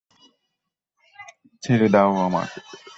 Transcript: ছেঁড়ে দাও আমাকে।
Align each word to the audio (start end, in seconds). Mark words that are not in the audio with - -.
ছেঁড়ে 1.63 1.87
দাও 1.93 2.11
আমাকে। 2.27 2.59